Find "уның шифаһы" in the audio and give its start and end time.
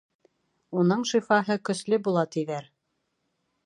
0.83-1.59